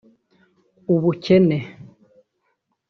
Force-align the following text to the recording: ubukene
ubukene 0.95 1.57